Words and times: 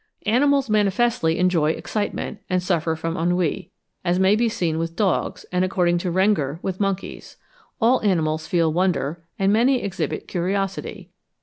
Animals 0.25 0.67
manifestly 0.67 1.37
enjoy 1.37 1.73
excitement, 1.73 2.39
and 2.49 2.63
suffer 2.63 2.95
from 2.95 3.15
ennui, 3.15 3.69
as 4.03 4.17
may 4.17 4.35
be 4.35 4.49
seen 4.49 4.79
with 4.79 4.95
dogs, 4.95 5.45
and, 5.51 5.63
according 5.63 5.99
to 5.99 6.11
Rengger, 6.11 6.57
with 6.63 6.79
monkeys. 6.79 7.37
All 7.79 8.01
animals 8.01 8.47
feel 8.47 8.73
WONDER, 8.73 9.23
and 9.37 9.53
many 9.53 9.83
exhibit 9.83 10.27
CURIOSITY. 10.27 11.11